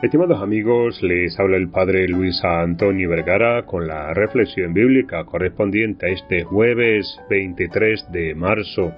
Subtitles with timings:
[0.00, 6.10] Estimados amigos, les habla el Padre Luis Antonio Vergara con la reflexión bíblica correspondiente a
[6.10, 8.92] este jueves 23 de marzo.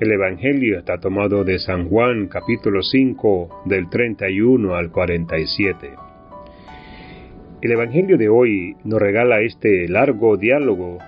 [0.00, 5.90] El Evangelio está tomado de San Juan capítulo 5 del 31 al 47.
[7.62, 10.98] El Evangelio de hoy nos regala este largo diálogo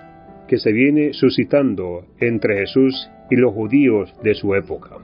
[0.47, 4.99] que se viene suscitando entre Jesús y los judíos de su época.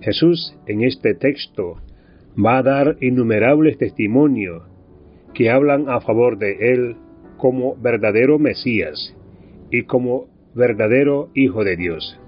[0.00, 1.80] Jesús en este texto
[2.36, 4.62] va a dar innumerables testimonios
[5.34, 6.96] que hablan a favor de él
[7.36, 9.14] como verdadero Mesías
[9.70, 12.20] y como verdadero Hijo de Dios.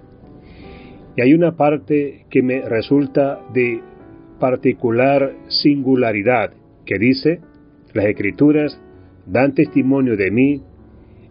[1.17, 3.81] Y hay una parte que me resulta de
[4.39, 6.53] particular singularidad
[6.87, 7.41] que dice,
[7.93, 8.81] las escrituras
[9.27, 10.63] dan testimonio de mí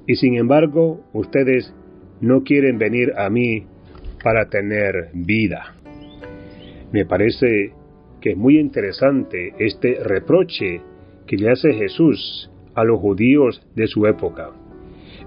[0.06, 1.74] y sin embargo ustedes
[2.22, 3.66] no quieren venir a mí
[4.24, 5.76] para tener vida.
[6.92, 7.74] Me parece
[8.22, 10.82] que es muy interesante este reproche
[11.28, 14.52] que le hace Jesús a los judíos de su época,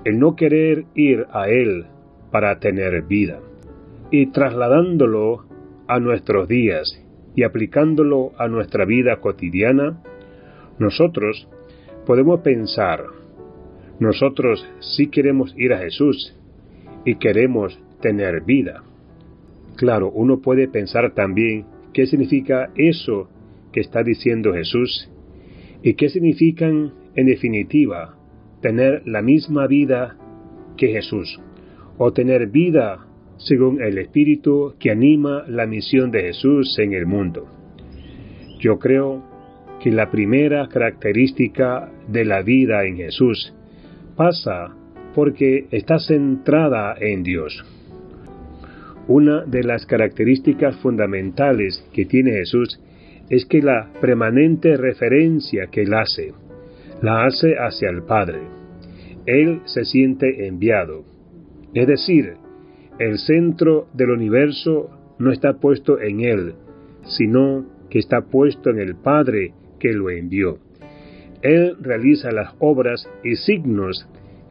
[0.04, 1.86] el no querer ir a Él
[2.30, 3.40] para tener vida,
[4.10, 5.44] y trasladándolo
[5.86, 7.02] a nuestros días
[7.34, 10.02] y aplicándolo a nuestra vida cotidiana,
[10.78, 11.48] nosotros
[12.06, 13.04] podemos pensar,
[14.00, 16.36] nosotros sí queremos ir a Jesús
[17.04, 18.82] y queremos tener vida.
[19.76, 23.28] Claro, uno puede pensar también qué significa eso
[23.72, 25.10] que está diciendo Jesús
[25.82, 28.16] y qué significan, en definitiva,
[28.60, 30.16] tener la misma vida
[30.76, 31.40] que Jesús
[31.98, 37.48] o tener vida según el espíritu que anima la misión de Jesús en el mundo.
[38.60, 39.22] Yo creo
[39.80, 43.52] que la primera característica de la vida en Jesús
[44.16, 44.76] pasa
[45.14, 47.64] porque está centrada en Dios.
[49.08, 52.80] Una de las características fundamentales que tiene Jesús
[53.30, 56.32] es que la permanente referencia que él hace,
[57.00, 58.40] la hace hacia el Padre.
[59.26, 61.04] Él se siente enviado.
[61.74, 62.34] Es decir,
[62.98, 66.54] el centro del universo no está puesto en él,
[67.04, 70.58] sino que está puesto en el Padre que lo envió.
[71.42, 74.08] Él realiza las obras y signos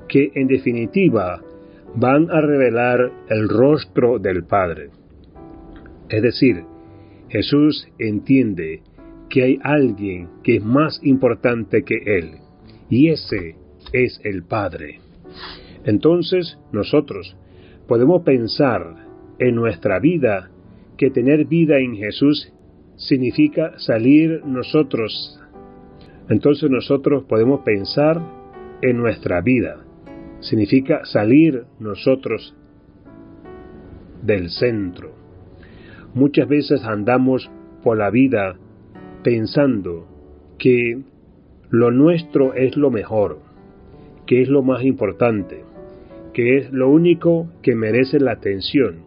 [0.10, 1.42] que en definitiva
[1.96, 4.90] van a revelar el rostro del Padre.
[6.10, 6.64] Es decir,
[7.30, 8.82] Jesús entiende
[9.30, 12.32] que hay alguien que es más importante que Él,
[12.90, 13.56] y ese
[13.94, 15.00] es el Padre.
[15.86, 17.36] Entonces nosotros
[17.88, 19.08] podemos pensar
[19.40, 20.50] en nuestra vida
[20.98, 22.54] que tener vida en Jesús
[22.96, 25.40] significa salir nosotros.
[26.30, 28.22] Entonces nosotros podemos pensar
[28.82, 29.86] en nuestra vida
[30.42, 32.56] significa salir nosotros
[34.22, 35.12] del centro.
[36.14, 37.50] Muchas veces andamos
[37.84, 38.58] por la vida
[39.24, 40.08] pensando
[40.58, 41.02] que
[41.70, 43.40] lo nuestro es lo mejor,
[44.26, 45.64] que es lo más importante,
[46.34, 49.04] que es lo único que merece la atención,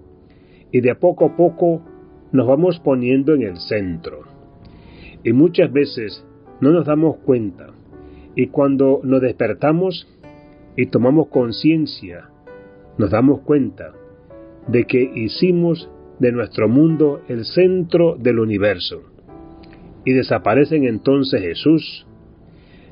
[0.72, 1.82] y de a poco a poco
[2.32, 4.22] nos vamos poniendo en el centro.
[5.22, 6.24] Y muchas veces
[6.60, 7.68] no nos damos cuenta,
[8.34, 10.08] y cuando nos despertamos
[10.76, 12.28] y tomamos conciencia,
[12.98, 13.92] nos damos cuenta
[14.68, 19.02] de que hicimos de nuestro mundo el centro del universo.
[20.04, 22.06] Y desaparecen entonces Jesús,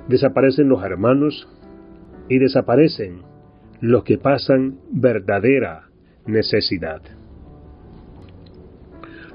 [0.08, 1.48] desaparecen los hermanos
[2.28, 3.22] y desaparecen
[3.80, 5.88] los que pasan verdadera
[6.26, 7.02] necesidad.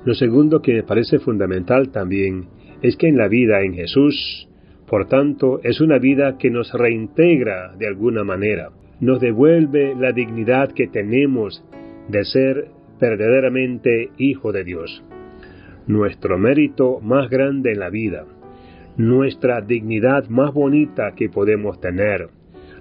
[0.05, 2.47] Lo segundo que me parece fundamental también
[2.81, 4.46] es que en la vida en Jesús
[4.87, 8.69] por tanto, es una vida que nos reintegra de alguna manera,
[9.01, 11.63] nos devuelve la dignidad que tenemos
[12.07, 15.03] de ser verdaderamente hijo de Dios.
[15.87, 18.25] Nuestro mérito más grande en la vida,
[18.95, 22.29] nuestra dignidad más bonita que podemos tener,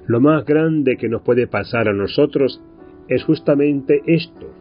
[0.06, 2.62] lo más grande que nos puede pasar a nosotros
[3.09, 4.55] es justamente esto.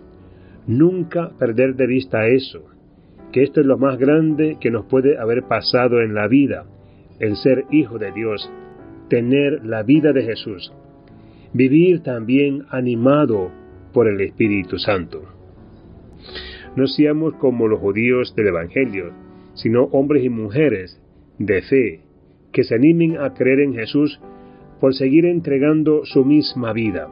[0.65, 2.65] Nunca perder de vista eso,
[3.31, 6.65] que esto es lo más grande que nos puede haber pasado en la vida,
[7.19, 8.49] el ser hijo de Dios,
[9.09, 10.73] tener la vida de Jesús,
[11.53, 13.51] vivir también animado
[13.93, 15.23] por el Espíritu Santo.
[16.75, 19.13] No seamos como los judíos del Evangelio,
[19.53, 21.01] sino hombres y mujeres
[21.39, 22.01] de fe,
[22.51, 24.19] que se animen a creer en Jesús
[24.79, 27.07] por seguir entregando su misma vida,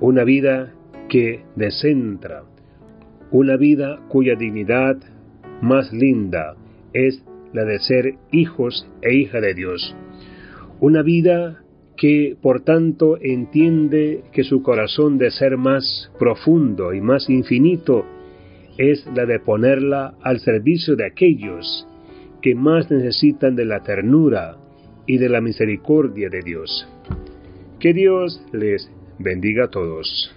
[0.00, 0.72] una vida
[1.08, 2.44] que descentra,
[3.30, 4.96] una vida cuya dignidad
[5.60, 6.54] más linda
[6.92, 9.96] es la de ser hijos e hija de Dios.
[10.80, 11.64] Una vida
[11.96, 18.04] que por tanto entiende que su corazón de ser más profundo y más infinito
[18.76, 21.86] es la de ponerla al servicio de aquellos
[22.42, 24.56] que más necesitan de la ternura
[25.06, 26.88] y de la misericordia de Dios.
[27.78, 30.34] Que Dios les bendiga a todos.